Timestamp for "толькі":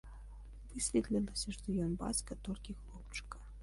2.51-2.71